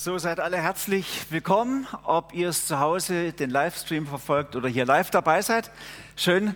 [0.00, 4.86] So, seid alle herzlich willkommen, ob ihr es zu Hause den Livestream verfolgt oder hier
[4.86, 5.72] live dabei seid.
[6.14, 6.54] Schön,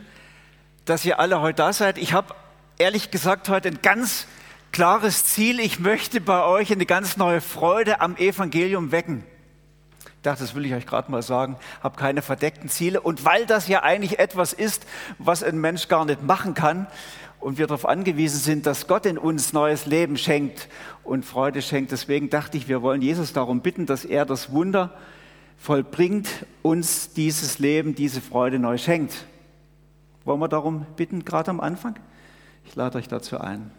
[0.84, 1.98] dass ihr alle heute da seid.
[1.98, 2.36] Ich habe
[2.78, 4.28] ehrlich gesagt heute ein ganz
[4.70, 5.58] klares Ziel.
[5.58, 9.24] Ich möchte bei euch eine ganz neue Freude am Evangelium wecken.
[10.04, 13.00] Ich dachte, das will ich euch gerade mal sagen, habe keine verdeckten Ziele.
[13.00, 14.86] Und weil das ja eigentlich etwas ist,
[15.18, 16.86] was ein Mensch gar nicht machen kann,
[17.42, 20.68] und wir darauf angewiesen sind, dass Gott in uns neues Leben schenkt
[21.02, 21.90] und Freude schenkt.
[21.90, 24.94] Deswegen dachte ich, wir wollen Jesus darum bitten, dass er das Wunder
[25.58, 26.28] vollbringt,
[26.62, 29.26] uns dieses Leben, diese Freude neu schenkt.
[30.24, 31.96] Wollen wir darum bitten, gerade am Anfang?
[32.64, 33.72] Ich lade euch dazu ein.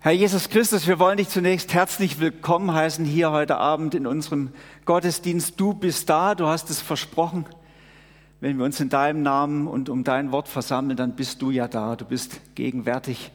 [0.00, 4.52] Herr Jesus Christus, wir wollen dich zunächst herzlich willkommen heißen hier heute Abend in unserem
[4.84, 5.58] Gottesdienst.
[5.58, 7.46] Du bist da, du hast es versprochen
[8.44, 11.66] wenn wir uns in deinem Namen und um dein Wort versammeln, dann bist du ja
[11.66, 13.30] da, du bist gegenwärtig.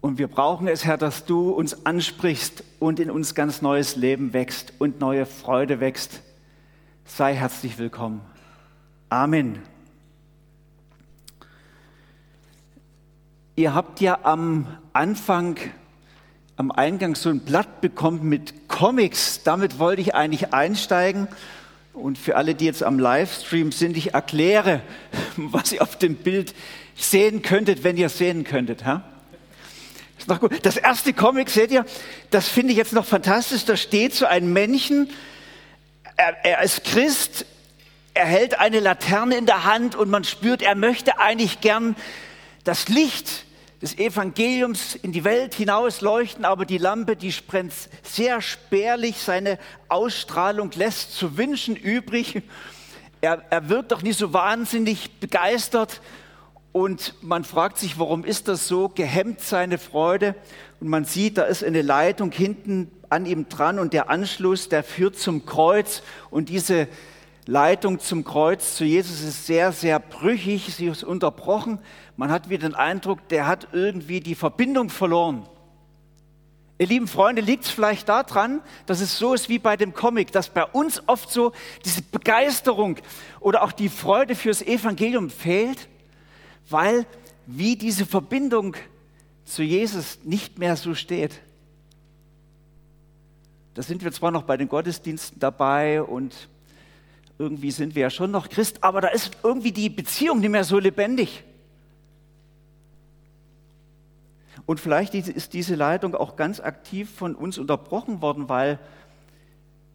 [0.00, 4.32] Und wir brauchen es, Herr, dass du uns ansprichst und in uns ganz neues Leben
[4.32, 6.22] wächst und neue Freude wächst.
[7.04, 8.22] Sei herzlich willkommen.
[9.10, 9.58] Amen.
[13.54, 15.58] Ihr habt ja am Anfang,
[16.56, 19.42] am Eingang so ein Blatt bekommen mit Comics.
[19.42, 21.28] Damit wollte ich eigentlich einsteigen
[21.92, 24.82] und für alle, die jetzt am Livestream sind, ich erkläre,
[25.36, 26.54] was ihr auf dem Bild
[26.94, 28.84] sehen könntet, wenn ihr sehen könntet.
[28.84, 29.04] Ha?
[30.18, 30.64] Ist noch gut.
[30.64, 31.84] Das erste Comic, seht ihr,
[32.30, 33.64] das finde ich jetzt noch fantastisch.
[33.64, 35.10] Da steht so ein Männchen,
[36.16, 37.46] er, er ist Christ,
[38.12, 41.96] er hält eine Laterne in der Hand und man spürt, er möchte eigentlich gern
[42.64, 43.44] das Licht
[43.80, 49.58] des Evangeliums in die Welt hinaus leuchten, aber die Lampe, die brennt sehr spärlich, seine
[49.88, 52.42] Ausstrahlung lässt zu wünschen übrig.
[53.22, 56.02] Er, er wirkt doch nicht so wahnsinnig begeistert
[56.72, 58.90] und man fragt sich, warum ist das so?
[58.90, 60.34] Gehemmt seine Freude
[60.80, 64.84] und man sieht, da ist eine Leitung hinten an ihm dran und der Anschluss, der
[64.84, 66.86] führt zum Kreuz und diese
[67.50, 71.80] Leitung zum Kreuz zu Jesus ist sehr, sehr brüchig, sie ist unterbrochen.
[72.16, 75.48] Man hat wieder den Eindruck, der hat irgendwie die Verbindung verloren.
[76.78, 80.30] Ihr lieben Freunde, liegt es vielleicht daran, dass es so ist wie bei dem Comic,
[80.30, 81.50] dass bei uns oft so
[81.84, 82.98] diese Begeisterung
[83.40, 85.88] oder auch die Freude fürs Evangelium fehlt,
[86.68, 87.04] weil
[87.46, 88.76] wie diese Verbindung
[89.44, 91.40] zu Jesus nicht mehr so steht.
[93.74, 96.48] Da sind wir zwar noch bei den Gottesdiensten dabei und
[97.40, 100.62] irgendwie sind wir ja schon noch Christ, aber da ist irgendwie die Beziehung nicht mehr
[100.62, 101.42] so lebendig.
[104.66, 108.78] Und vielleicht ist diese Leitung auch ganz aktiv von uns unterbrochen worden, weil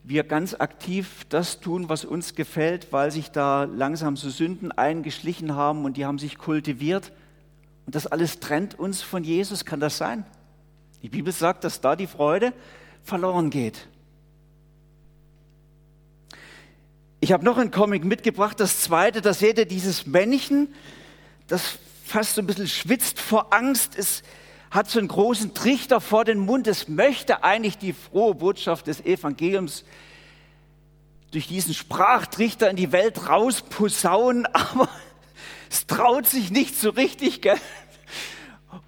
[0.04, 5.56] wir ganz aktiv das tun, was uns gefällt, weil sich da langsam so Sünden eingeschlichen
[5.56, 7.12] haben und die haben sich kultiviert.
[7.86, 9.66] Und das alles trennt uns von Jesus.
[9.66, 10.26] Kann das sein?
[11.04, 12.54] Die Bibel sagt, dass da die Freude
[13.04, 13.88] verloren geht.
[17.26, 20.72] Ich habe noch einen Comic mitgebracht, das zweite, da seht ihr dieses Männchen,
[21.48, 24.22] das fast so ein bisschen schwitzt vor Angst, es
[24.70, 29.04] hat so einen großen Trichter vor den Mund, es möchte eigentlich die frohe Botschaft des
[29.04, 29.86] Evangeliums
[31.32, 34.88] durch diesen Sprachtrichter in die Welt rausposaunen, aber
[35.72, 37.42] es traut sich nicht so richtig.
[37.42, 37.58] Gell?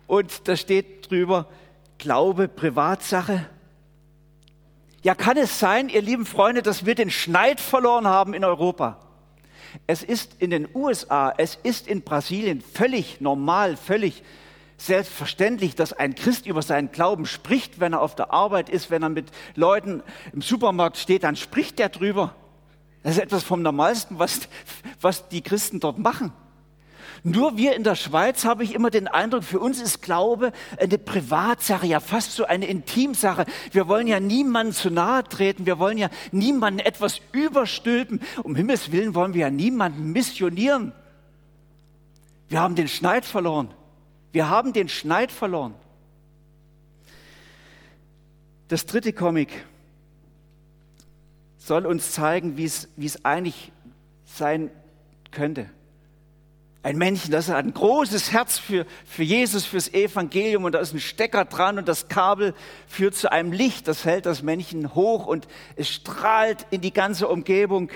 [0.06, 1.50] Und da steht drüber,
[1.98, 3.50] Glaube, Privatsache,
[5.08, 8.98] ja, kann es sein, ihr lieben Freunde, dass wir den Schneid verloren haben in Europa?
[9.88, 14.22] Es ist in den USA, es ist in Brasilien völlig normal, völlig
[14.76, 19.02] selbstverständlich, dass ein Christ über seinen Glauben spricht, wenn er auf der Arbeit ist, wenn
[19.02, 20.04] er mit Leuten
[20.34, 22.36] im Supermarkt steht, dann spricht er drüber.
[23.04, 24.50] Das ist etwas vom Normalsten, was,
[25.00, 26.34] was die Christen dort machen.
[27.24, 30.98] Nur wir in der Schweiz habe ich immer den Eindruck, für uns ist Glaube eine
[30.98, 33.46] Privatsache, ja fast so eine Intimsache.
[33.72, 38.22] Wir wollen ja niemandem zu nahe treten, wir wollen ja niemandem etwas überstülpen.
[38.44, 40.94] Um Himmels Willen wollen wir ja niemanden missionieren.
[42.50, 43.74] Wir haben den Schneid verloren.
[44.32, 45.74] Wir haben den Schneid verloren.
[48.68, 49.66] Das dritte Comic
[51.58, 53.72] soll uns zeigen, wie es, eigentlich
[54.26, 54.70] sein
[55.32, 55.70] könnte.
[56.88, 60.94] Ein Männchen, das hat ein großes Herz für, für Jesus, fürs Evangelium und da ist
[60.94, 62.54] ein Stecker dran und das Kabel
[62.88, 67.28] führt zu einem Licht, das hält das Männchen hoch und es strahlt in die ganze
[67.28, 67.90] Umgebung.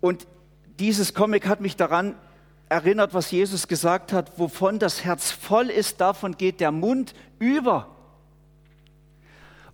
[0.00, 0.26] Und
[0.80, 2.16] dieses Comic hat mich daran
[2.68, 7.94] erinnert, was Jesus gesagt hat, wovon das Herz voll ist, davon geht der Mund über.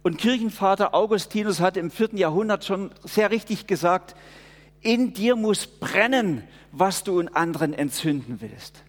[0.02, 4.14] Und Kirchenvater Augustinus hat im vierten Jahrhundert schon sehr richtig gesagt,
[4.82, 6.42] in dir muss brennen,
[6.72, 8.82] was du in anderen entzünden willst.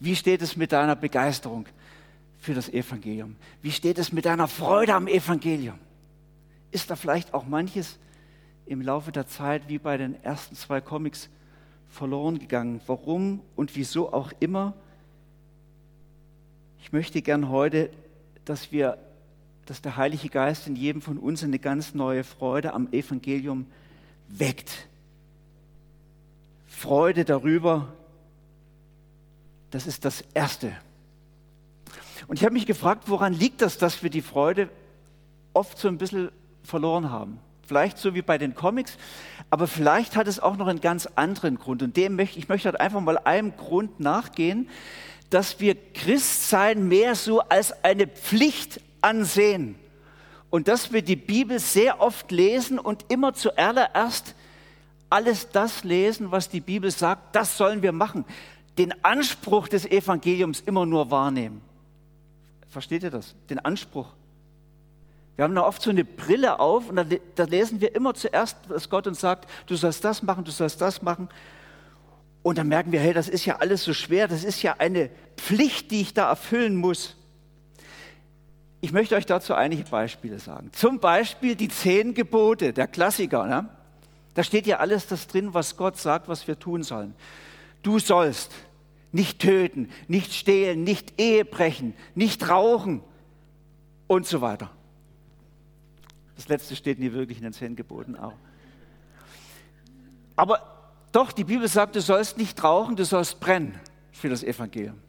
[0.00, 1.66] Wie steht es mit deiner Begeisterung
[2.38, 3.36] für das Evangelium?
[3.62, 5.78] Wie steht es mit deiner Freude am Evangelium?
[6.72, 7.98] Ist da vielleicht auch manches
[8.66, 11.28] im Laufe der Zeit wie bei den ersten zwei Comics
[11.88, 12.80] verloren gegangen?
[12.86, 14.74] Warum und wieso auch immer?
[16.80, 17.90] Ich möchte gern heute,
[18.44, 18.98] dass wir,
[19.64, 23.66] dass der Heilige Geist in jedem von uns eine ganz neue Freude am Evangelium
[24.38, 24.88] weckt.
[26.66, 27.92] Freude darüber,
[29.70, 30.72] das ist das Erste.
[32.26, 34.68] Und ich habe mich gefragt, woran liegt das, dass wir die Freude
[35.52, 36.30] oft so ein bisschen
[36.62, 37.38] verloren haben?
[37.66, 38.98] Vielleicht so wie bei den Comics,
[39.50, 41.82] aber vielleicht hat es auch noch einen ganz anderen Grund.
[41.82, 44.68] Und dem möchte ich möchte halt einfach mal einem Grund nachgehen,
[45.30, 49.76] dass wir Christsein mehr so als eine Pflicht ansehen
[50.54, 54.36] und dass wir die Bibel sehr oft lesen und immer zuallererst
[55.10, 58.24] alles das lesen, was die Bibel sagt, das sollen wir machen.
[58.78, 61.60] Den Anspruch des Evangeliums immer nur wahrnehmen.
[62.68, 63.34] Versteht ihr das?
[63.50, 64.06] Den Anspruch.
[65.34, 67.04] Wir haben da oft so eine Brille auf und
[67.34, 70.80] da, lesen wir immer zuerst, dass Gott uns sagt, du sollst das machen, du sollst
[70.80, 71.28] das machen.
[72.44, 75.10] Und dann merken wir, hey, das ist ja alles so schwer, das ist ja eine
[75.36, 77.16] Pflicht, die ich da erfüllen muss.
[78.84, 80.68] Ich möchte euch dazu einige Beispiele sagen.
[80.72, 83.46] Zum Beispiel die zehn Gebote, der Klassiker.
[83.46, 83.66] Ne?
[84.34, 87.14] Da steht ja alles das drin, was Gott sagt, was wir tun sollen.
[87.82, 88.52] Du sollst
[89.10, 93.00] nicht töten, nicht stehlen, nicht Ehe brechen, nicht rauchen
[94.06, 94.70] und so weiter.
[96.36, 98.34] Das letzte steht nie wirklich in den zehn Geboten auch.
[100.36, 100.60] Aber
[101.10, 103.80] doch, die Bibel sagt, du sollst nicht rauchen, du sollst brennen
[104.12, 105.00] für das Evangelium.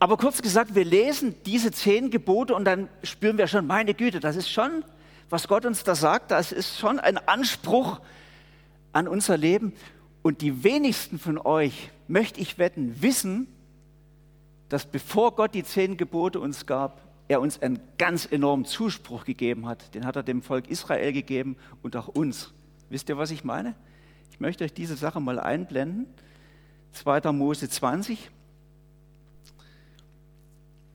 [0.00, 4.18] Aber kurz gesagt, wir lesen diese zehn Gebote und dann spüren wir schon, meine Güte,
[4.18, 4.82] das ist schon,
[5.28, 8.00] was Gott uns da sagt, das ist schon ein Anspruch
[8.92, 9.74] an unser Leben.
[10.22, 13.46] Und die wenigsten von euch, möchte ich wetten, wissen,
[14.70, 19.68] dass bevor Gott die zehn Gebote uns gab, er uns einen ganz enormen Zuspruch gegeben
[19.68, 19.94] hat.
[19.94, 22.54] Den hat er dem Volk Israel gegeben und auch uns.
[22.88, 23.74] Wisst ihr, was ich meine?
[24.30, 26.06] Ich möchte euch diese Sache mal einblenden.
[26.92, 27.32] 2.
[27.32, 28.30] Mose 20.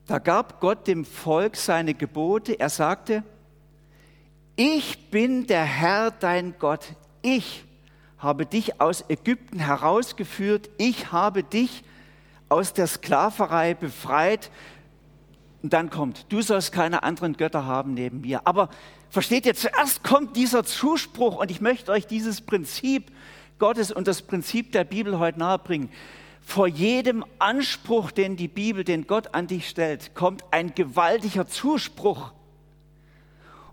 [0.07, 2.59] Da gab Gott dem Volk seine Gebote.
[2.59, 3.23] Er sagte,
[4.55, 6.93] ich bin der Herr dein Gott.
[7.21, 7.65] Ich
[8.19, 10.69] habe dich aus Ägypten herausgeführt.
[10.77, 11.83] Ich habe dich
[12.49, 14.51] aus der Sklaverei befreit.
[15.63, 18.45] Und dann kommt, du sollst keine anderen Götter haben neben mir.
[18.45, 18.69] Aber
[19.09, 23.11] versteht ihr, zuerst kommt dieser Zuspruch und ich möchte euch dieses Prinzip
[23.57, 25.89] Gottes und das Prinzip der Bibel heute nahebringen.
[26.45, 32.31] Vor jedem Anspruch, den die Bibel, den Gott an dich stellt, kommt ein gewaltiger Zuspruch.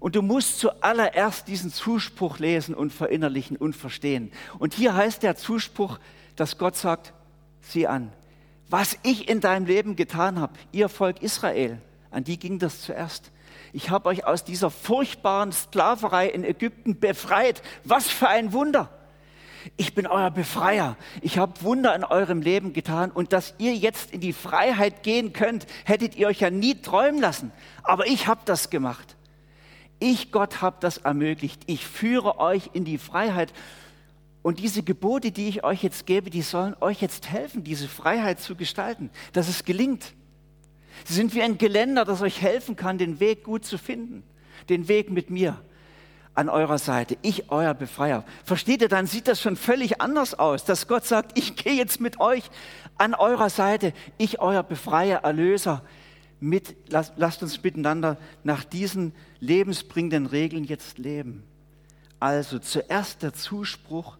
[0.00, 4.32] Und du musst zuallererst diesen Zuspruch lesen und verinnerlichen und verstehen.
[4.58, 6.00] Und hier heißt der Zuspruch,
[6.34, 7.12] dass Gott sagt,
[7.60, 8.10] sieh an,
[8.68, 11.80] was ich in deinem Leben getan habe, ihr Volk Israel,
[12.10, 13.30] an die ging das zuerst.
[13.74, 17.62] Ich habe euch aus dieser furchtbaren Sklaverei in Ägypten befreit.
[17.84, 18.88] Was für ein Wunder!
[19.76, 20.96] Ich bin euer Befreier.
[21.20, 25.32] Ich habe Wunder in eurem Leben getan und dass ihr jetzt in die Freiheit gehen
[25.32, 27.52] könnt, hättet ihr euch ja nie träumen lassen.
[27.82, 29.16] Aber ich habe das gemacht.
[29.98, 31.62] Ich, Gott, habe das ermöglicht.
[31.66, 33.52] Ich führe euch in die Freiheit.
[34.42, 38.40] Und diese Gebote, die ich euch jetzt gebe, die sollen euch jetzt helfen, diese Freiheit
[38.40, 40.14] zu gestalten, dass es gelingt.
[41.04, 44.24] Sie sind wie ein Geländer, das euch helfen kann, den Weg gut zu finden,
[44.68, 45.62] den Weg mit mir
[46.34, 48.24] an eurer Seite, ich euer Befreier.
[48.44, 52.00] Versteht ihr, dann sieht das schon völlig anders aus, dass Gott sagt, ich gehe jetzt
[52.00, 52.50] mit euch
[52.96, 55.82] an eurer Seite, ich euer Befreier, Erlöser.
[56.40, 61.44] Mit, lasst, lasst uns miteinander nach diesen lebensbringenden Regeln jetzt leben.
[62.18, 64.16] Also zuerst der Zuspruch,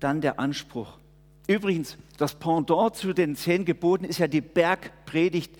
[0.00, 0.98] dann der Anspruch.
[1.46, 5.52] Übrigens, das Pendant zu den zehn Geboten ist ja die Bergpredigt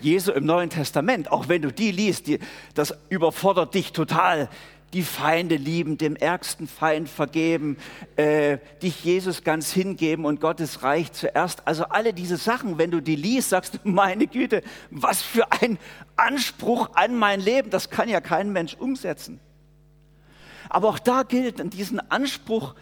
[0.00, 1.30] Jesu im Neuen Testament.
[1.30, 2.38] Auch wenn du die liest, die,
[2.74, 4.48] das überfordert dich total
[4.92, 7.76] die Feinde lieben, dem ärgsten Feind vergeben,
[8.16, 11.66] äh, dich Jesus ganz hingeben und Gottes Reich zuerst.
[11.66, 15.78] Also alle diese Sachen, wenn du die liest, sagst du, meine Güte, was für ein
[16.16, 19.40] Anspruch an mein Leben, das kann ja kein Mensch umsetzen.
[20.68, 22.74] Aber auch da gilt, an diesen Anspruch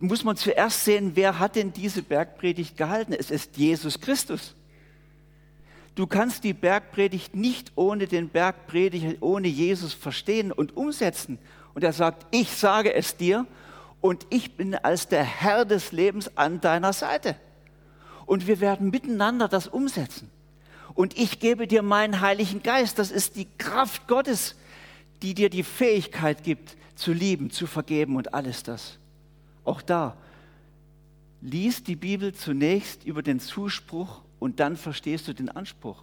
[0.00, 3.12] muss man zuerst sehen, wer hat denn diese Bergpredigt gehalten?
[3.14, 4.55] Es ist Jesus Christus.
[5.96, 11.38] Du kannst die Bergpredigt nicht ohne den Bergprediger, ohne Jesus verstehen und umsetzen.
[11.74, 13.46] Und er sagt, ich sage es dir
[14.02, 17.34] und ich bin als der Herr des Lebens an deiner Seite.
[18.26, 20.30] Und wir werden miteinander das umsetzen.
[20.92, 22.98] Und ich gebe dir meinen Heiligen Geist.
[22.98, 24.54] Das ist die Kraft Gottes,
[25.22, 28.98] die dir die Fähigkeit gibt, zu lieben, zu vergeben und alles das.
[29.64, 30.14] Auch da,
[31.40, 36.02] lies die Bibel zunächst über den Zuspruch und dann verstehst du den Anspruch.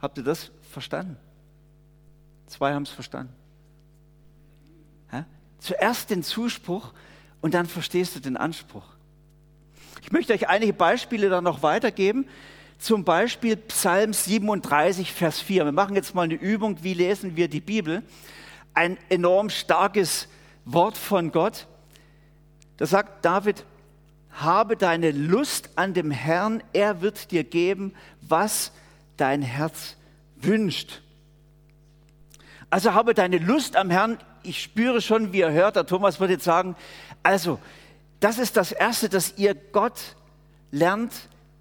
[0.00, 1.16] Habt ihr das verstanden?
[2.46, 3.32] Zwei haben es verstanden.
[5.12, 5.26] Ja?
[5.58, 6.92] Zuerst den Zuspruch
[7.40, 8.84] und dann verstehst du den Anspruch.
[10.02, 12.26] Ich möchte euch einige Beispiele dann noch weitergeben.
[12.78, 15.66] Zum Beispiel Psalm 37, Vers 4.
[15.66, 18.02] Wir machen jetzt mal eine Übung, wie lesen wir die Bibel.
[18.72, 20.28] Ein enorm starkes
[20.64, 21.66] Wort von Gott.
[22.78, 23.64] Da sagt David,
[24.32, 28.72] habe deine Lust an dem Herrn, er wird dir geben, was
[29.16, 29.96] dein Herz
[30.36, 31.02] wünscht.
[32.70, 34.18] Also habe deine Lust am Herrn.
[34.42, 36.76] Ich spüre schon, wie ihr hört, der Thomas wird jetzt sagen,
[37.22, 37.58] also,
[38.20, 40.16] das ist das Erste, dass ihr Gott
[40.70, 41.12] lernt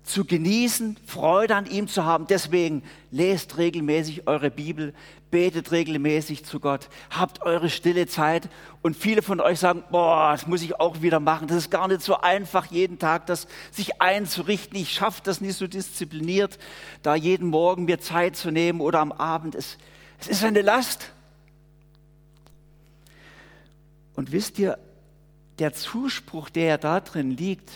[0.09, 2.25] zu genießen, Freude an ihm zu haben.
[2.27, 4.93] Deswegen lest regelmäßig eure Bibel,
[5.29, 8.49] betet regelmäßig zu Gott, habt eure stille Zeit.
[8.81, 11.47] Und viele von euch sagen, boah, das muss ich auch wieder machen.
[11.47, 14.77] Das ist gar nicht so einfach, jeden Tag das sich einzurichten.
[14.79, 16.57] Ich schaffe das nicht so diszipliniert,
[17.03, 19.53] da jeden Morgen mir Zeit zu nehmen oder am Abend.
[19.53, 19.77] Es,
[20.19, 21.11] es ist eine Last.
[24.15, 24.79] Und wisst ihr,
[25.59, 27.69] der Zuspruch, der ja da drin liegt,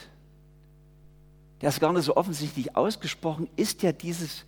[1.63, 4.43] der ist gar nicht so offensichtlich ausgesprochen, ist ja dieses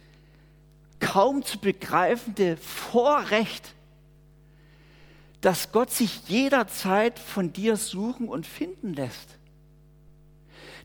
[0.99, 3.73] kaum zu begreifende Vorrecht,
[5.39, 9.37] dass Gott sich jederzeit von dir suchen und finden lässt.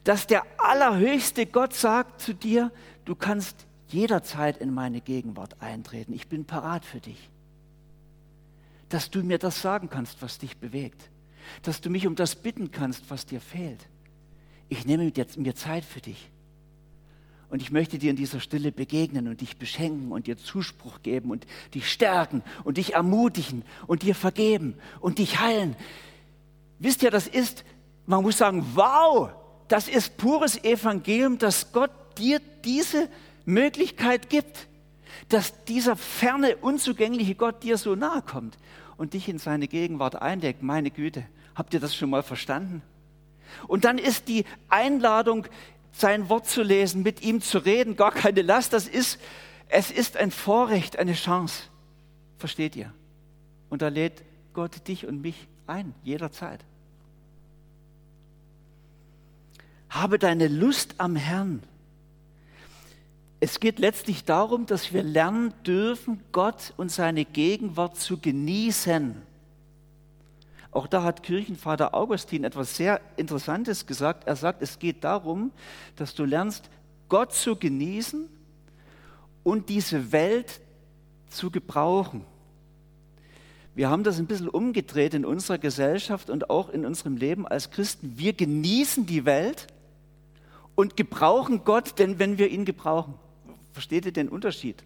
[0.04, 2.70] Dass der allerhöchste Gott sagt zu dir,
[3.06, 6.12] du kannst jederzeit in meine Gegenwart eintreten.
[6.12, 7.28] Ich bin parat für dich.
[8.88, 11.10] Dass du mir das sagen kannst, was dich bewegt
[11.62, 13.87] dass du mich um das bitten kannst, was dir fehlt.
[14.70, 16.30] Ich nehme mir Zeit für dich.
[17.50, 21.32] Und ich möchte dir in dieser Stille begegnen und dich beschenken und dir Zuspruch geben
[21.32, 25.74] und dich stärken und dich ermutigen und dir vergeben und dich heilen.
[26.78, 27.64] Wisst ihr, das ist,
[28.06, 29.30] man muss sagen, wow,
[29.66, 33.08] das ist pures Evangelium, dass Gott dir diese
[33.44, 34.68] Möglichkeit gibt,
[35.28, 38.56] dass dieser ferne, unzugängliche Gott dir so nahe kommt
[38.96, 40.62] und dich in seine Gegenwart eindeckt.
[40.62, 41.26] Meine Güte,
[41.60, 42.82] Habt ihr das schon mal verstanden?
[43.66, 45.47] Und dann ist die Einladung,
[45.92, 48.73] sein Wort zu lesen, mit ihm zu reden, gar keine Last.
[48.73, 49.19] Das ist,
[49.69, 51.64] es ist ein Vorrecht, eine Chance.
[52.38, 52.92] Versteht ihr?
[53.69, 56.61] Und da lädt Gott dich und mich ein, jederzeit.
[59.88, 61.62] Habe deine Lust am Herrn.
[63.40, 69.29] Es geht letztlich darum, dass wir lernen dürfen, Gott und seine Gegenwart zu genießen.
[70.72, 74.26] Auch da hat Kirchenvater Augustin etwas sehr Interessantes gesagt.
[74.26, 75.50] Er sagt, es geht darum,
[75.96, 76.70] dass du lernst,
[77.08, 78.28] Gott zu genießen
[79.42, 80.60] und diese Welt
[81.28, 82.24] zu gebrauchen.
[83.74, 87.70] Wir haben das ein bisschen umgedreht in unserer Gesellschaft und auch in unserem Leben als
[87.70, 88.14] Christen.
[88.16, 89.68] Wir genießen die Welt
[90.74, 93.14] und gebrauchen Gott, denn wenn wir ihn gebrauchen.
[93.72, 94.84] Versteht ihr den Unterschied?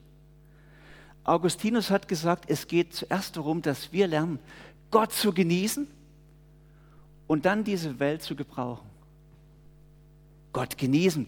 [1.24, 4.38] Augustinus hat gesagt, es geht zuerst darum, dass wir lernen,
[4.94, 5.88] Gott zu genießen
[7.26, 8.88] und dann diese Welt zu gebrauchen.
[10.52, 11.26] Gott genießen.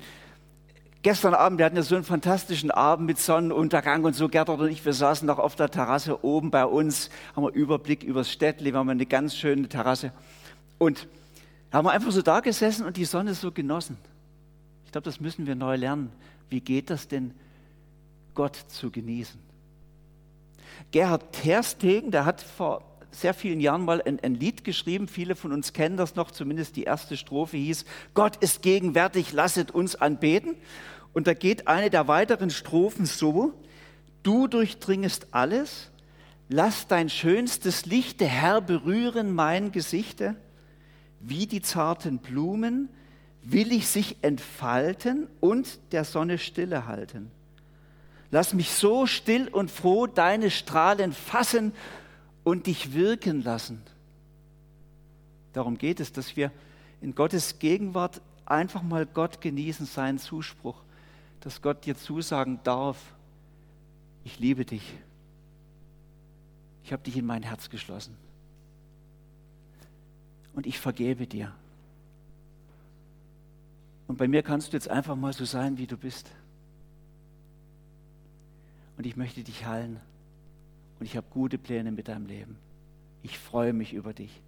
[1.03, 4.69] Gestern Abend, wir hatten ja so einen fantastischen Abend mit Sonnenuntergang und so, Gertrud und
[4.69, 8.73] ich, wir saßen noch auf der Terrasse oben bei uns, haben wir Überblick übers Städtli,
[8.73, 10.13] wir haben eine ganz schöne Terrasse.
[10.79, 11.09] Und
[11.73, 13.99] haben wir einfach so da gesessen und die Sonne so genossen.
[14.85, 16.13] Ich glaube, das müssen wir neu lernen.
[16.51, 17.35] Wie geht das denn,
[18.37, 19.41] Gott zu genießen?
[20.93, 25.09] Gerhard Terstegen, der hat vor sehr vielen Jahren mal ein, ein, Lied geschrieben.
[25.09, 29.71] Viele von uns kennen das noch, zumindest die erste Strophe hieß, Gott ist gegenwärtig, lasset
[29.71, 30.55] uns anbeten.
[31.13, 33.55] Und da geht eine der weiteren Strophen so,
[34.23, 35.91] du durchdringest alles,
[36.49, 40.37] lass dein schönstes Licht, der Herr, berühren mein Gesichte,
[41.21, 42.91] wie die zarten Blumen
[43.43, 47.31] will ich sich entfalten und der Sonne Stille halten.
[48.31, 51.73] Lass mich so still und froh deine Strahlen fassen
[52.47, 53.83] und dich wirken lassen.
[55.53, 56.53] Darum geht es, dass wir
[57.01, 60.81] in Gottes Gegenwart einfach mal Gott genießen, seinen Zuspruch,
[61.41, 62.99] dass Gott dir zusagen darf,
[64.23, 64.95] ich liebe dich.
[66.85, 68.17] Ich habe dich in mein Herz geschlossen.
[70.55, 71.53] Und ich vergebe dir.
[74.07, 76.31] Und bei mir kannst du jetzt einfach mal so sein, wie du bist.
[78.97, 80.01] Und ich möchte dich heilen
[80.99, 82.57] und ich habe gute Pläne mit deinem Leben.
[83.23, 84.41] Ich freue mich über dich.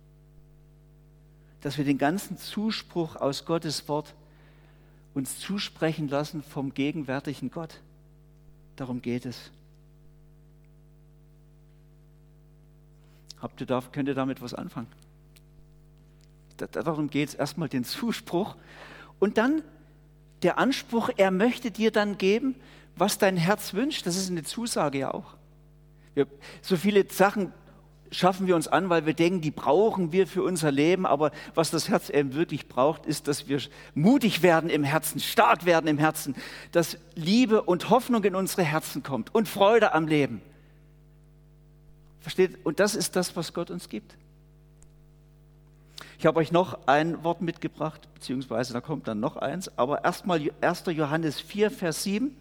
[1.60, 4.14] Dass wir den ganzen Zuspruch aus Gottes Wort
[5.14, 7.80] uns zusprechen lassen vom gegenwärtigen Gott.
[8.76, 9.50] Darum geht es.
[13.40, 14.88] Habt ihr da, könnt ihr damit was anfangen?
[16.56, 18.56] Darum geht es erstmal den Zuspruch
[19.18, 19.62] und dann
[20.42, 22.54] der Anspruch, er möchte dir dann geben,
[22.96, 24.06] was dein Herz wünscht.
[24.06, 25.38] Das ist eine Zusage ja auch.
[26.14, 26.26] Wir,
[26.62, 27.52] so viele Sachen
[28.10, 31.06] schaffen wir uns an, weil wir denken, die brauchen wir für unser Leben.
[31.06, 33.60] Aber was das Herz eben wirklich braucht, ist, dass wir
[33.94, 36.34] mutig werden im Herzen, stark werden im Herzen,
[36.72, 40.40] dass Liebe und Hoffnung in unsere Herzen kommt und Freude am Leben.
[42.20, 42.64] Versteht?
[42.64, 44.16] Und das ist das, was Gott uns gibt.
[46.18, 50.50] Ich habe euch noch ein Wort mitgebracht, beziehungsweise da kommt dann noch eins, aber erstmal
[50.60, 50.84] 1.
[50.86, 52.36] Johannes 4, Vers 7.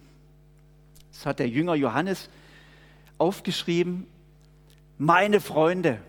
[1.12, 2.30] Das hat der Jünger Johannes
[3.18, 4.08] aufgeschrieben
[4.98, 6.00] meine Freunde,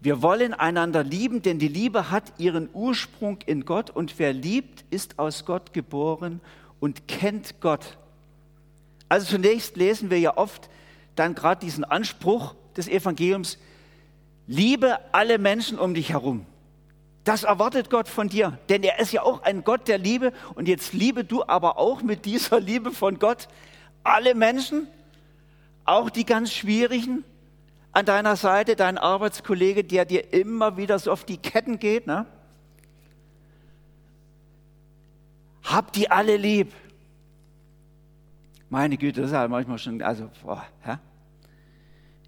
[0.00, 4.84] wir wollen einander lieben, denn die Liebe hat ihren Ursprung in Gott und wer liebt,
[4.90, 6.40] ist aus Gott geboren
[6.80, 7.96] und kennt Gott.
[9.08, 10.68] Also zunächst lesen wir ja oft
[11.14, 13.58] dann gerade diesen Anspruch des Evangeliums,
[14.46, 16.44] liebe alle Menschen um dich herum.
[17.24, 20.68] Das erwartet Gott von dir, denn er ist ja auch ein Gott der Liebe und
[20.68, 23.48] jetzt liebe du aber auch mit dieser Liebe von Gott
[24.04, 24.88] alle Menschen,
[25.86, 27.24] auch die ganz schwierigen,
[27.96, 32.06] an deiner Seite, dein Arbeitskollege, der dir immer wieder so auf die Ketten geht.
[32.06, 32.26] Ne?
[35.64, 36.74] Hab die alle lieb.
[38.68, 41.00] Meine Güte, das ist ja manchmal schon, also, boah, ja?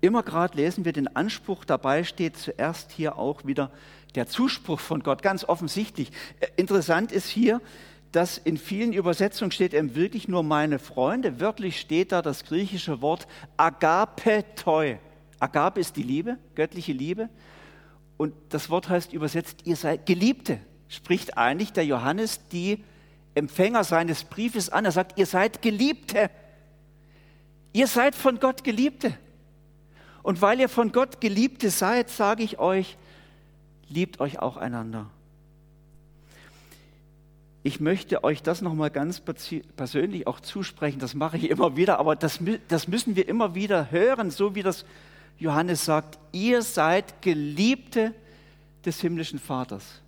[0.01, 3.71] Immer gerade lesen wir den Anspruch, dabei steht zuerst hier auch wieder
[4.15, 6.13] der Zuspruch von Gott, ganz offensichtlich.
[6.41, 7.61] Äh, interessant ist hier,
[8.13, 11.41] dass in vielen Übersetzungen steht eben wirklich nur meine Freunde.
[11.41, 14.99] Wörtlich steht da das griechische Wort agapetoi.
[15.39, 17.29] Agape ist die Liebe, göttliche Liebe.
[18.17, 20.61] Und das Wort heißt übersetzt, ihr seid Geliebte.
[20.89, 22.83] Spricht eigentlich der Johannes die
[23.35, 24.85] Empfänger seines Briefes an.
[24.85, 26.31] Er sagt, ihr seid Geliebte.
[27.73, 29.15] Ihr seid von Gott Geliebte.
[30.23, 32.97] Und weil ihr von Gott Geliebte seid, sage ich euch,
[33.89, 35.11] liebt euch auch einander.
[37.69, 39.21] Ich möchte euch das nochmal ganz
[39.77, 43.91] persönlich auch zusprechen, das mache ich immer wieder, aber das, das müssen wir immer wieder
[43.91, 44.87] hören, so wie das
[45.39, 48.15] Johannes sagt, ihr seid Geliebte
[48.87, 50.01] des himmlischen Vaters.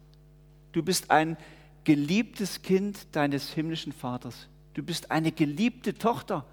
[0.73, 1.37] Du bist ein
[1.85, 4.49] geliebtes Kind deines himmlischen Vaters.
[4.73, 6.47] Du bist eine geliebte Tochter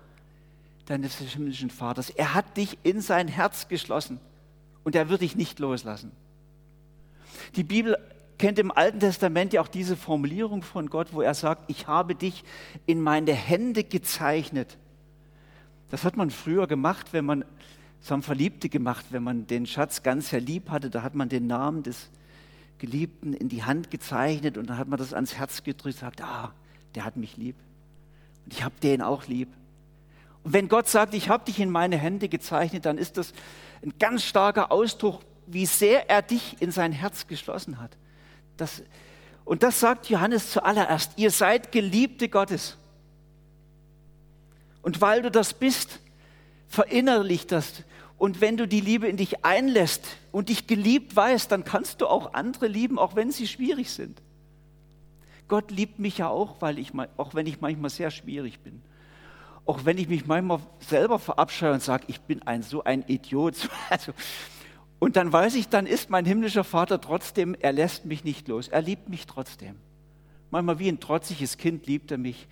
[0.88, 2.10] deines himmlischen Vaters.
[2.10, 4.20] Er hat dich in sein Herz geschlossen
[4.84, 6.12] und er wird dich nicht loslassen.
[7.56, 7.96] Die Bibel
[8.38, 12.15] kennt im Alten Testament ja auch diese Formulierung von Gott, wo er sagt, ich habe
[12.15, 12.43] dich
[12.86, 14.78] in meine Hände gezeichnet.
[15.89, 17.45] Das hat man früher gemacht, wenn man
[18.00, 21.30] das haben Verliebte gemacht, wenn man den Schatz ganz sehr lieb hatte, da hat man
[21.30, 22.10] den Namen des
[22.78, 26.21] Geliebten in die Hand gezeichnet und dann hat man das ans Herz gedrückt und gesagt,
[26.21, 26.54] ah,
[26.95, 27.56] der hat mich lieb.
[28.45, 29.50] Und ich habe den auch lieb.
[30.43, 33.34] Und wenn Gott sagt, ich habe dich in meine Hände gezeichnet, dann ist das
[33.84, 37.97] ein ganz starker Ausdruck, wie sehr er dich in sein Herz geschlossen hat.
[38.58, 38.82] Das,
[39.46, 42.78] und das sagt Johannes zuallererst, ihr seid Geliebte Gottes.
[44.82, 46.00] Und weil du das bist,
[46.67, 47.84] verinnerlich das.
[48.17, 52.08] Und wenn du die Liebe in dich einlässt und dich geliebt weißt, dann kannst du
[52.08, 54.22] auch andere lieben, auch wenn sie schwierig sind.
[55.48, 58.82] Gott liebt mich ja auch, weil ich, auch wenn ich manchmal sehr schwierig bin.
[59.65, 63.70] Auch wenn ich mich manchmal selber verabscheue und sage, ich bin ein so ein Idiot.
[63.89, 64.13] Also,
[65.00, 68.68] und dann weiß ich, dann ist mein himmlischer Vater trotzdem, er lässt mich nicht los.
[68.68, 69.76] Er liebt mich trotzdem.
[70.50, 72.48] Manchmal wie ein trotziges Kind liebt er mich.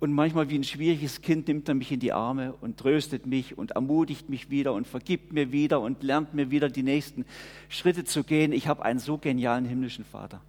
[0.00, 3.58] Und manchmal wie ein schwieriges Kind nimmt er mich in die Arme und tröstet mich
[3.58, 7.24] und ermutigt mich wieder und vergibt mir wieder und lernt mir wieder die nächsten
[7.68, 8.52] Schritte zu gehen.
[8.52, 10.40] Ich habe einen so genialen himmlischen Vater.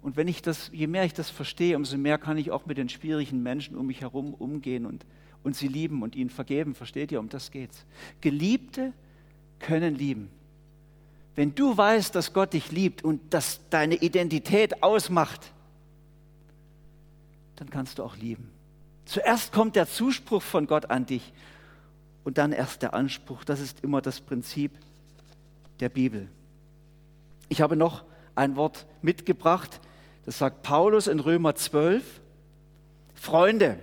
[0.00, 2.78] Und wenn ich das, je mehr ich das verstehe, umso mehr kann ich auch mit
[2.78, 5.04] den schwierigen Menschen um mich herum umgehen und,
[5.42, 6.74] und sie lieben und ihnen vergeben.
[6.74, 7.20] Versteht ihr?
[7.20, 7.84] Um das geht's.
[8.22, 8.94] Geliebte
[9.58, 10.30] können lieben.
[11.34, 15.52] Wenn du weißt, dass Gott dich liebt und dass deine Identität ausmacht,
[17.56, 18.50] dann kannst du auch lieben.
[19.04, 21.32] Zuerst kommt der Zuspruch von Gott an dich
[22.24, 23.44] und dann erst der Anspruch.
[23.44, 24.72] Das ist immer das Prinzip
[25.80, 26.28] der Bibel.
[27.48, 29.80] Ich habe noch ein Wort mitgebracht,
[30.26, 32.20] das sagt Paulus in Römer 12.
[33.14, 33.78] Freunde,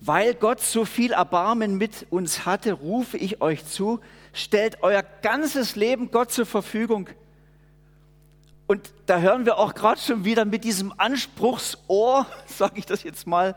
[0.00, 4.00] weil Gott so viel Erbarmen mit uns hatte, rufe ich euch zu,
[4.32, 7.08] stellt euer ganzes Leben Gott zur Verfügung.
[8.66, 13.26] Und da hören wir auch gerade schon wieder mit diesem Anspruchsohr, sage ich das jetzt
[13.26, 13.56] mal.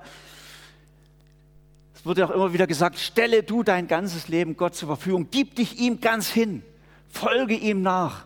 [1.95, 5.27] Es wird ja auch immer wieder gesagt, stelle du dein ganzes Leben Gott zur Verfügung,
[5.31, 6.63] gib dich ihm ganz hin,
[7.09, 8.25] folge ihm nach.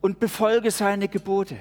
[0.00, 1.56] Und befolge seine Gebote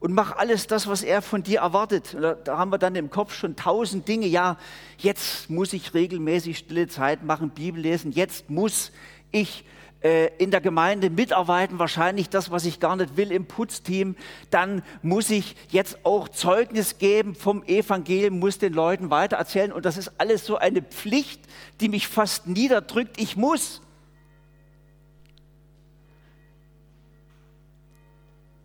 [0.00, 2.16] und mach alles das, was er von dir erwartet.
[2.18, 4.26] Da, haben wir dann im Kopf schon tausend Dinge.
[4.26, 4.56] Ja,
[4.96, 8.10] jetzt muss ich regelmäßig stille Zeit machen, Bibel lesen.
[8.10, 8.92] Jetzt muss
[9.30, 9.64] ich
[10.02, 14.16] äh, in der Gemeinde mitarbeiten, wahrscheinlich das, was ich gar nicht will im Putzteam.
[14.48, 19.70] Dann muss ich jetzt auch Zeugnis geben vom Evangelium, muss den Leuten weitererzählen.
[19.70, 21.42] Und das ist alles so eine Pflicht,
[21.82, 23.20] die mich fast niederdrückt.
[23.20, 23.82] Ich muss.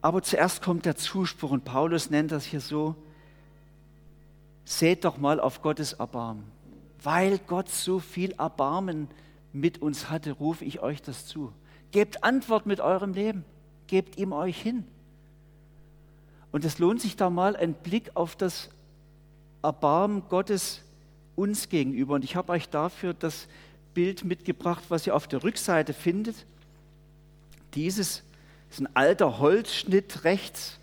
[0.06, 2.94] Aber zuerst kommt der Zuspruch und Paulus nennt das hier so,
[4.64, 6.44] seht doch mal auf Gottes Erbarmen.
[7.02, 9.08] Weil Gott so viel Erbarmen
[9.52, 11.52] mit uns hatte, rufe ich euch das zu.
[11.90, 13.46] Gebt Antwort mit eurem Leben.
[13.88, 14.86] Gebt ihm euch hin.
[16.52, 18.70] Und es lohnt sich da mal ein Blick auf das
[19.64, 20.84] Erbarmen Gottes
[21.36, 22.14] uns gegenüber.
[22.14, 23.48] Und ich habe euch dafür das
[23.96, 26.46] Bild mitgebracht, was ihr auf der Rückseite findet.
[27.74, 28.22] Dieses
[28.76, 30.78] ist ein alter Holzschnitt rechts.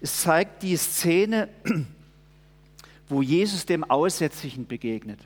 [0.00, 1.48] Es zeigt die Szene,
[3.08, 5.18] wo Jesus dem Aussätzigen begegnet.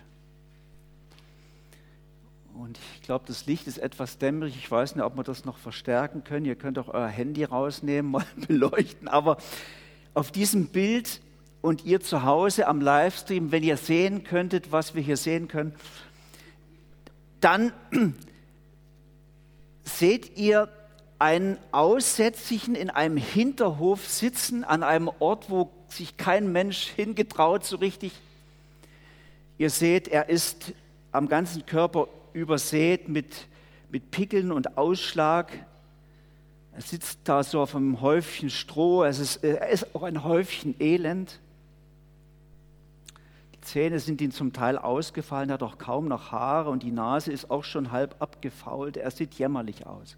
[2.55, 4.57] Und ich glaube, das Licht ist etwas dämmerig.
[4.57, 6.46] Ich weiß nicht, ob wir das noch verstärken können.
[6.46, 9.07] Ihr könnt auch euer Handy rausnehmen, mal beleuchten.
[9.07, 9.37] Aber
[10.14, 11.20] auf diesem Bild
[11.61, 15.75] und ihr zu Hause am Livestream, wenn ihr sehen könntet, was wir hier sehen können,
[17.40, 17.75] dann
[19.85, 20.70] seht ihr
[21.22, 27.76] einen Aussätzigen in einem Hinterhof sitzen, an einem Ort, wo sich kein Mensch hingetraut so
[27.76, 28.11] richtig.
[29.56, 30.72] Ihr seht, er ist
[31.12, 33.46] am ganzen Körper übersät mit,
[33.88, 35.52] mit Pickeln und Ausschlag.
[36.72, 39.04] Er sitzt da so auf einem Häufchen Stroh.
[39.04, 41.38] Es ist, er ist auch ein Häufchen Elend.
[43.54, 46.90] Die Zähne sind ihm zum Teil ausgefallen, er hat auch kaum noch Haare und die
[46.90, 48.96] Nase ist auch schon halb abgefault.
[48.96, 50.16] Er sieht jämmerlich aus.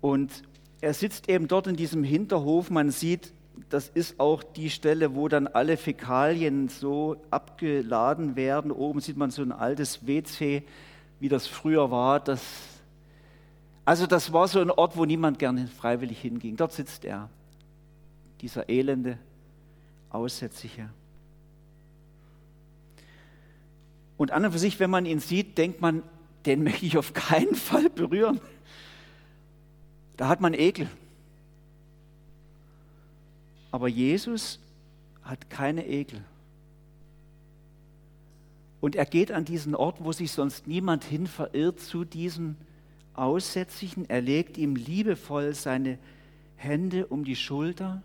[0.00, 0.42] Und
[0.80, 2.70] er sitzt eben dort in diesem Hinterhof.
[2.70, 3.32] Man sieht
[3.68, 8.70] das ist auch die Stelle, wo dann alle Fäkalien so abgeladen werden.
[8.70, 10.62] Oben sieht man so ein altes WC,
[11.20, 12.20] wie das früher war.
[12.20, 12.42] Das,
[13.84, 16.56] also das war so ein Ort, wo niemand gerne freiwillig hinging.
[16.56, 17.28] Dort sitzt er,
[18.40, 19.18] dieser elende
[20.10, 20.90] Aussätzige.
[24.16, 26.02] Und an und für sich, wenn man ihn sieht, denkt man,
[26.46, 28.40] den möchte ich auf keinen Fall berühren.
[30.16, 30.88] Da hat man Ekel.
[33.70, 34.58] Aber Jesus
[35.22, 36.24] hat keine Ekel.
[38.80, 42.56] Und er geht an diesen Ort, wo sich sonst niemand hin verirrt, zu diesem
[43.14, 44.08] Aussätzigen.
[44.08, 45.98] Er legt ihm liebevoll seine
[46.56, 48.02] Hände um die Schulter.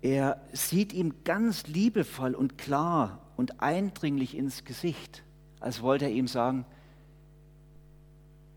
[0.00, 5.22] Er sieht ihm ganz liebevoll und klar und eindringlich ins Gesicht,
[5.60, 6.64] als wollte er ihm sagen,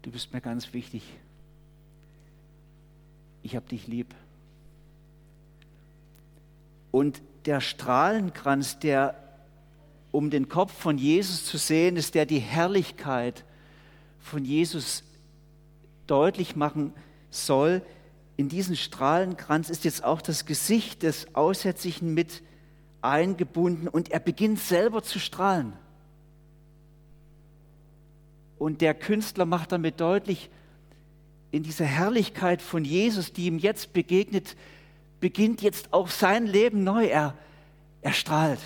[0.04, 1.04] du bist mir ganz wichtig.
[3.44, 4.14] Ich habe dich lieb.
[6.92, 9.16] Und der Strahlenkranz, der
[10.12, 13.46] um den Kopf von Jesus zu sehen ist, der die Herrlichkeit
[14.20, 15.04] von Jesus
[16.06, 16.94] deutlich machen
[17.30, 17.82] soll,
[18.38, 22.42] in diesen Strahlenkranz ist jetzt auch das Gesicht des Aussätzigen mit
[23.02, 25.74] eingebunden und er beginnt selber zu strahlen.
[28.58, 30.50] Und der Künstler macht damit deutlich,
[31.52, 34.56] in dieser Herrlichkeit von Jesus, die ihm jetzt begegnet,
[35.20, 37.06] beginnt jetzt auch sein Leben neu.
[37.06, 37.36] Er,
[38.02, 38.60] er strahlt.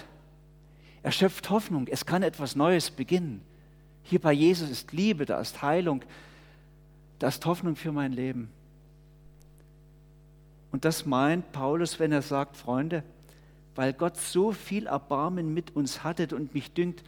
[1.02, 1.88] Er schöpft Hoffnung.
[1.88, 3.42] Es kann etwas Neues beginnen.
[4.04, 6.04] Hier bei Jesus ist Liebe, da ist Heilung,
[7.18, 8.50] da ist Hoffnung für mein Leben.
[10.72, 13.04] Und das meint Paulus, wenn er sagt, Freunde,
[13.74, 17.04] weil Gott so viel Erbarmen mit uns hattet und mich dünkt,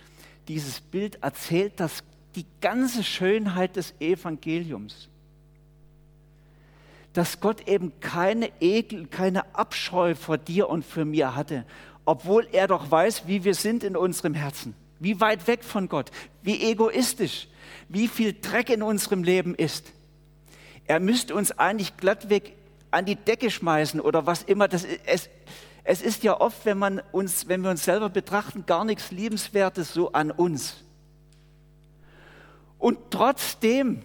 [0.48, 2.04] dieses Bild erzählt das
[2.36, 5.10] die ganze Schönheit des Evangeliums
[7.18, 11.66] dass Gott eben keine Ekel, keine Abscheu vor dir und für mir hatte,
[12.06, 16.12] obwohl er doch weiß, wie wir sind in unserem Herzen, wie weit weg von Gott,
[16.44, 17.48] wie egoistisch,
[17.90, 19.92] wie viel Dreck in unserem Leben ist.
[20.86, 22.54] Er müsste uns eigentlich glattweg
[22.92, 24.68] an die Decke schmeißen oder was immer.
[24.68, 25.28] Das, es,
[25.84, 29.92] es ist ja oft, wenn, man uns, wenn wir uns selber betrachten, gar nichts Liebenswertes
[29.92, 30.84] so an uns.
[32.78, 34.04] Und trotzdem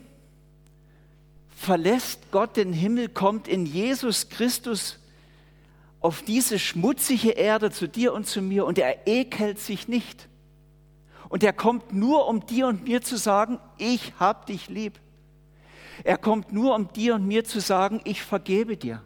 [1.63, 4.99] verlässt Gott den Himmel, kommt in Jesus Christus
[6.01, 10.29] auf diese schmutzige Erde zu dir und zu mir und er ekelt sich nicht.
[11.29, 14.99] Und er kommt nur, um dir und mir zu sagen, ich hab dich lieb.
[16.03, 19.01] Er kommt nur, um dir und mir zu sagen, ich vergebe dir.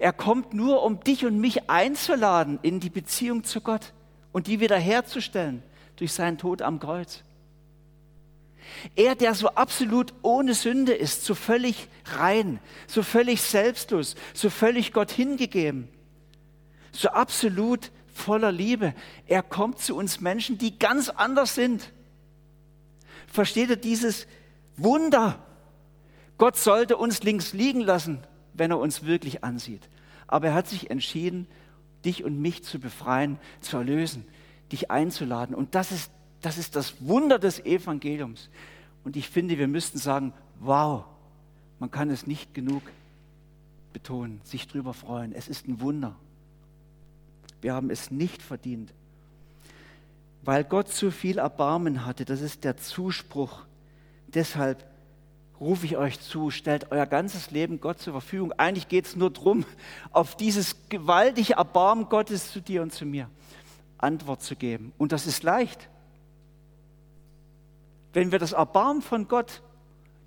[0.00, 3.92] Er kommt nur, um dich und mich einzuladen in die Beziehung zu Gott
[4.32, 5.62] und die wiederherzustellen
[5.94, 7.22] durch seinen Tod am Kreuz.
[8.96, 14.92] Er, der so absolut ohne Sünde ist, so völlig rein, so völlig selbstlos, so völlig
[14.92, 15.88] Gott hingegeben,
[16.92, 18.94] so absolut voller Liebe.
[19.26, 21.92] Er kommt zu uns Menschen, die ganz anders sind,
[23.34, 24.28] Versteht ihr dieses
[24.76, 25.44] Wunder?
[26.38, 28.20] Gott sollte uns links liegen lassen,
[28.52, 29.88] wenn er uns wirklich ansieht.
[30.28, 31.48] Aber er hat sich entschieden,
[32.04, 34.24] dich und mich zu befreien, zu erlösen,
[34.70, 35.56] dich einzuladen.
[35.56, 36.12] Und das ist,
[36.44, 38.50] das ist das Wunder des Evangeliums.
[39.04, 41.04] Und ich finde, wir müssten sagen, wow,
[41.78, 42.82] man kann es nicht genug
[43.92, 45.32] betonen, sich drüber freuen.
[45.32, 46.14] Es ist ein Wunder.
[47.60, 48.92] Wir haben es nicht verdient.
[50.42, 53.64] Weil Gott so viel Erbarmen hatte, das ist der Zuspruch.
[54.28, 54.84] Deshalb
[55.58, 58.52] rufe ich euch zu, stellt euer ganzes Leben Gott zur Verfügung.
[58.52, 59.64] Eigentlich geht es nur darum,
[60.10, 63.30] auf dieses gewaltige Erbarmen Gottes zu dir und zu mir
[63.96, 64.92] Antwort zu geben.
[64.98, 65.88] Und das ist leicht.
[68.14, 69.60] Wenn wir das Erbarmen von Gott,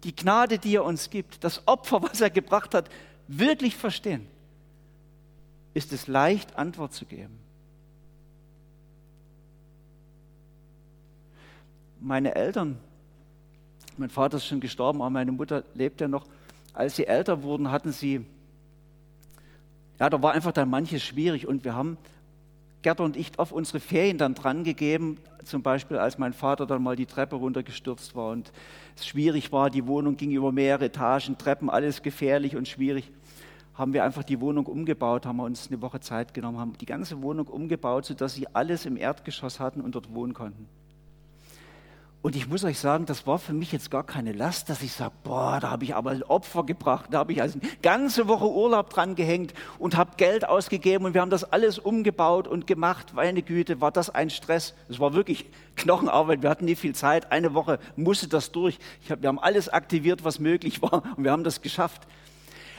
[0.04, 2.90] die Gnade, die er uns gibt, das Opfer, was er gebracht hat,
[3.28, 4.28] wirklich verstehen,
[5.74, 7.40] ist es leicht, Antwort zu geben.
[12.00, 12.78] Meine Eltern
[13.98, 16.26] mein Vater ist schon gestorben, aber meine Mutter lebt ja noch.
[16.74, 18.24] Als sie älter wurden, hatten sie,
[20.00, 21.98] ja, da war einfach dann manches schwierig und wir haben
[22.88, 26.82] Gerda und ich auf unsere Ferien dann dran gegeben, zum Beispiel als mein Vater dann
[26.82, 28.54] mal die Treppe runtergestürzt war und
[28.96, 33.12] es schwierig war, die Wohnung ging über mehrere Etagen, Treppen, alles gefährlich und schwierig,
[33.74, 36.86] haben wir einfach die Wohnung umgebaut, haben wir uns eine Woche Zeit genommen, haben die
[36.86, 40.70] ganze Wohnung umgebaut, sodass sie alles im Erdgeschoss hatten und dort wohnen konnten.
[42.28, 44.92] Und ich muss euch sagen, das war für mich jetzt gar keine Last, dass ich
[44.92, 48.28] sage, boah, da habe ich aber ein Opfer gebracht, da habe ich also eine ganze
[48.28, 52.68] Woche Urlaub dran gehängt und habe Geld ausgegeben und wir haben das alles umgebaut und
[52.68, 53.14] gemacht.
[53.16, 54.74] Meine Güte, war das ein Stress.
[54.90, 55.46] Es war wirklich
[55.78, 57.32] Knochenarbeit, wir hatten nie viel Zeit.
[57.32, 58.78] Eine Woche musste das durch.
[59.10, 62.10] Hab, wir haben alles aktiviert, was möglich war und wir haben das geschafft.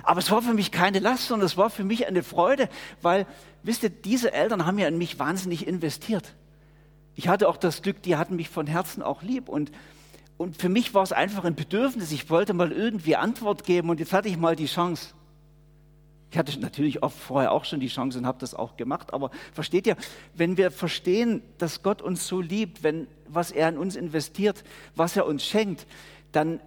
[0.02, 2.68] Aber es war für mich keine Last, sondern es war für mich eine Freude,
[3.00, 3.24] weil,
[3.62, 6.34] wisst ihr, diese Eltern haben ja in mich wahnsinnig investiert
[7.18, 9.48] ich hatte auch das Glück, die hatten mich von Herzen auch lieb.
[9.48, 9.72] Und,
[10.36, 12.12] und für mich war es einfach ein Bedürfnis.
[12.12, 15.14] Ich wollte mal irgendwie Antwort geben und jetzt hatte ich mal die Chance.
[16.30, 19.12] Ich hatte natürlich oft vorher auch schon die Chance und habe das auch gemacht.
[19.12, 19.96] Aber versteht ihr,
[20.34, 24.62] wenn wir verstehen, dass Gott uns so liebt, wenn was er in uns investiert,
[24.94, 25.88] was er uns schenkt,
[26.30, 26.60] dann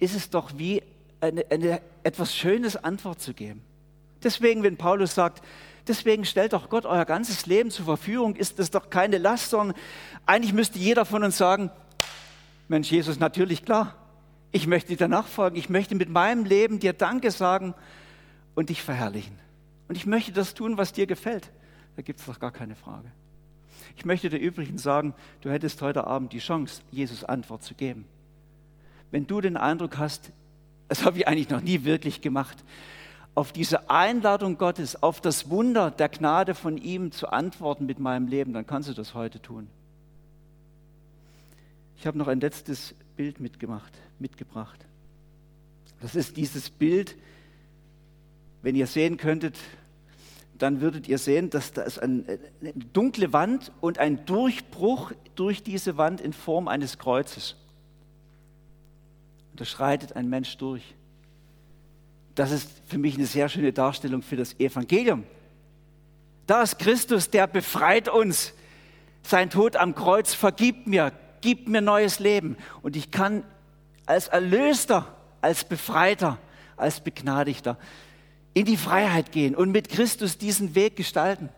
[0.00, 0.82] ist es doch wie
[1.20, 3.62] eine, eine etwas Schönes Antwort zu geben.
[4.24, 5.44] Deswegen, wenn Paulus sagt,
[5.88, 8.34] Deswegen stellt doch Gott euer ganzes Leben zur Verfügung.
[8.34, 9.76] Ist das doch keine Last, sondern
[10.24, 11.70] eigentlich müsste jeder von uns sagen,
[12.68, 13.94] Mensch, Jesus, natürlich klar.
[14.50, 15.58] Ich möchte dir nachfolgen.
[15.58, 17.74] Ich möchte mit meinem Leben dir Danke sagen
[18.54, 19.38] und dich verherrlichen.
[19.88, 21.50] Und ich möchte das tun, was dir gefällt.
[21.94, 23.10] Da gibt es doch gar keine Frage.
[23.96, 28.04] Ich möchte dir übrigens sagen, du hättest heute Abend die Chance, Jesus Antwort zu geben.
[29.10, 30.32] Wenn du den Eindruck hast,
[30.88, 32.64] das habe ich eigentlich noch nie wirklich gemacht,
[33.36, 38.28] auf diese Einladung Gottes, auf das Wunder der Gnade von ihm zu antworten mit meinem
[38.28, 39.68] Leben, dann kannst du das heute tun.
[41.98, 44.86] Ich habe noch ein letztes Bild mitgemacht, mitgebracht.
[46.00, 47.14] Das ist dieses Bild,
[48.62, 49.58] wenn ihr sehen könntet,
[50.56, 52.38] dann würdet ihr sehen, dass da ist eine
[52.94, 57.56] dunkle Wand und ein Durchbruch durch diese Wand in Form eines Kreuzes.
[59.50, 60.95] Und da schreitet ein Mensch durch
[62.36, 65.24] das ist für mich eine sehr schöne Darstellung für das Evangelium.
[66.46, 68.52] Da ist Christus, der befreit uns.
[69.22, 72.56] Sein Tod am Kreuz vergibt mir, gibt mir neues Leben.
[72.82, 73.42] Und ich kann
[74.04, 76.38] als Erlöster, als Befreiter,
[76.76, 77.78] als Begnadigter
[78.52, 81.48] in die Freiheit gehen und mit Christus diesen Weg gestalten.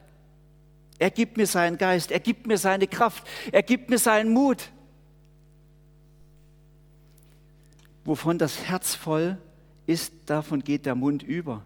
[1.01, 4.71] Er gibt mir seinen Geist, er gibt mir seine Kraft, er gibt mir seinen Mut.
[8.05, 9.39] Wovon das Herz voll
[9.89, 11.65] ist, davon geht der Mund über.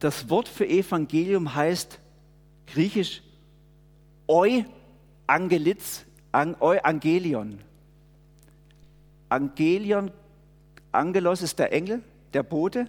[0.00, 2.00] Das Wort für Evangelium heißt
[2.66, 3.22] griechisch
[4.26, 7.58] Euangelitz, Euangelion.
[9.28, 10.10] Angelion,
[10.90, 12.88] Angelos ist der Engel, der Bote.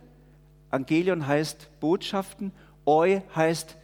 [0.72, 2.52] Angelion heißt Botschaften.
[2.86, 3.78] Eu heißt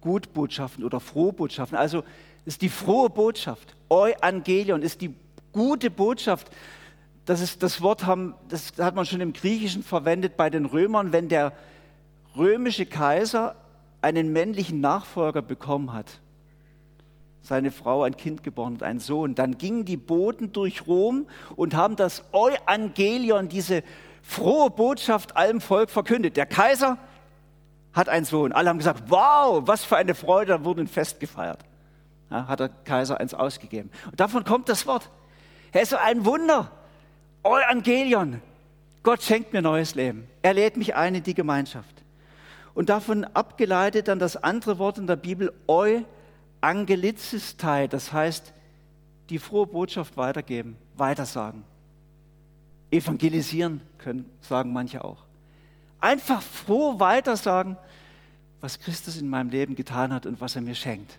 [0.00, 1.76] Gutbotschaften oder Frohbotschaften.
[1.76, 2.04] Also
[2.44, 3.74] ist die frohe Botschaft.
[3.88, 5.14] Euangelion ist die
[5.52, 6.50] gute Botschaft
[7.24, 11.12] das, ist, das Wort haben, das hat man schon im Griechischen verwendet bei den Römern,
[11.12, 11.52] wenn der
[12.36, 13.54] römische Kaiser
[14.02, 16.20] einen männlichen Nachfolger bekommen hat,
[17.42, 21.74] seine Frau ein Kind geboren hat, einen Sohn, dann gingen die Boten durch Rom und
[21.74, 23.82] haben das Euangelion, diese
[24.22, 26.36] frohe Botschaft allem Volk verkündet.
[26.36, 26.98] Der Kaiser
[27.92, 28.52] hat einen Sohn.
[28.52, 31.60] Alle haben gesagt, wow, was für eine Freude, da wurde ein Fest gefeiert.
[32.30, 33.90] Ja, hat der Kaiser eins ausgegeben.
[34.10, 35.10] Und davon kommt das Wort.
[35.72, 36.70] Er ist ein Wunder.
[37.44, 38.40] Evangelion.
[39.02, 40.26] Gott schenkt mir neues Leben.
[40.42, 41.94] Er lädt mich ein in die Gemeinschaft.
[42.74, 48.52] Und davon abgeleitet dann das andere Wort in der Bibel, Euangelizistei, das heißt
[49.30, 51.62] die frohe Botschaft weitergeben, weitersagen.
[52.90, 55.22] Evangelisieren können, sagen manche auch.
[56.00, 57.76] Einfach froh weitersagen,
[58.60, 61.18] was Christus in meinem Leben getan hat und was er mir schenkt.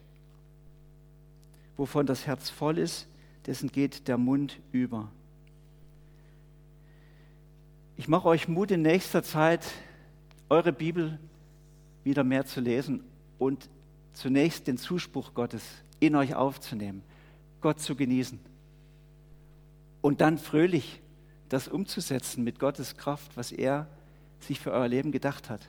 [1.77, 3.07] Wovon das Herz voll ist,
[3.45, 5.09] dessen geht der Mund über.
[7.97, 9.65] Ich mache euch Mut in nächster Zeit,
[10.49, 11.17] eure Bibel
[12.03, 13.05] wieder mehr zu lesen
[13.39, 13.69] und
[14.11, 15.63] zunächst den Zuspruch Gottes
[16.01, 17.03] in euch aufzunehmen,
[17.61, 18.37] Gott zu genießen
[20.01, 21.01] und dann fröhlich
[21.47, 23.87] das umzusetzen mit Gottes Kraft, was er
[24.41, 25.65] sich für euer Leben gedacht hat.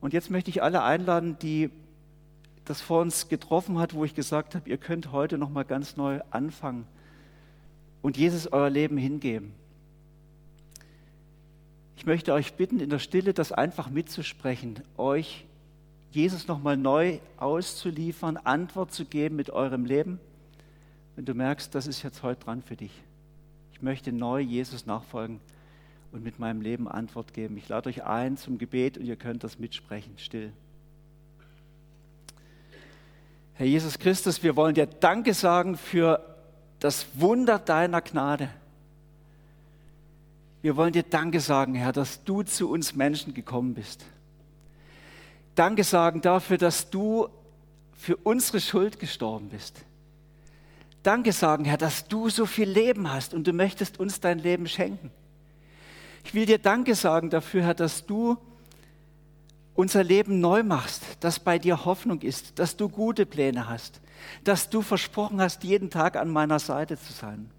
[0.00, 1.70] Und jetzt möchte ich alle einladen, die
[2.64, 5.96] das vor uns getroffen hat, wo ich gesagt habe, ihr könnt heute noch mal ganz
[5.96, 6.86] neu anfangen
[8.00, 9.52] und Jesus euer Leben hingeben.
[11.96, 15.46] Ich möchte euch bitten, in der Stille das einfach mitzusprechen, euch
[16.10, 20.20] Jesus noch mal neu auszuliefern, Antwort zu geben mit eurem Leben,
[21.16, 22.92] wenn du merkst, das ist jetzt heute dran für dich.
[23.72, 25.40] Ich möchte neu Jesus nachfolgen
[26.12, 27.56] und mit meinem Leben Antwort geben.
[27.56, 30.52] Ich lade euch ein zum Gebet und ihr könnt das mitsprechen, still.
[33.54, 36.22] Herr Jesus Christus, wir wollen dir Danke sagen für
[36.78, 38.50] das Wunder deiner Gnade.
[40.66, 44.04] Wir wollen dir Danke sagen, Herr, dass du zu uns Menschen gekommen bist.
[45.54, 47.28] Danke sagen dafür, dass du
[47.92, 49.84] für unsere Schuld gestorben bist.
[51.04, 54.66] Danke sagen, Herr, dass du so viel Leben hast und du möchtest uns dein Leben
[54.66, 55.12] schenken.
[56.24, 58.36] Ich will dir Danke sagen dafür, Herr, dass du
[59.76, 64.00] unser Leben neu machst, dass bei dir Hoffnung ist, dass du gute Pläne hast,
[64.42, 67.52] dass du versprochen hast, jeden Tag an meiner Seite zu sein.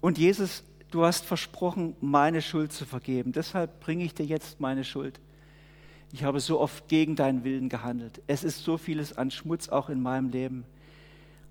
[0.00, 0.62] Und Jesus,
[0.96, 3.32] du hast versprochen, meine Schuld zu vergeben.
[3.32, 5.20] Deshalb bringe ich dir jetzt meine Schuld.
[6.10, 8.22] Ich habe so oft gegen deinen Willen gehandelt.
[8.26, 10.64] Es ist so vieles an Schmutz auch in meinem Leben.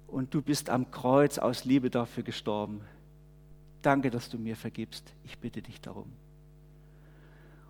[0.07, 2.81] Und du bist am Kreuz aus Liebe dafür gestorben.
[3.83, 5.13] Danke, dass du mir vergibst.
[5.23, 6.11] Ich bitte dich darum.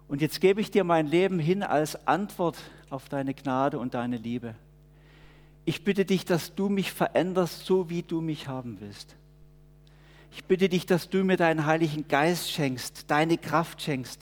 [0.08, 2.58] Und jetzt gebe ich dir mein Leben hin als Antwort
[2.90, 4.56] auf deine Gnade und deine Liebe.
[5.66, 9.18] Ich bitte dich, dass du mich veränderst, so wie du mich haben willst.
[10.36, 14.20] Ich bitte dich, dass du mir deinen Heiligen Geist schenkst, deine Kraft schenkst,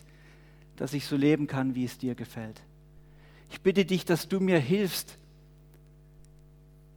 [0.76, 2.62] dass ich so leben kann, wie es dir gefällt.
[3.50, 5.18] Ich bitte dich, dass du mir hilfst,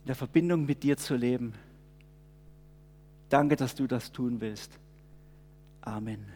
[0.02, 1.54] in der Verbindung mit dir zu leben.
[3.30, 4.78] Danke, dass du das tun willst.
[5.80, 6.35] Amen.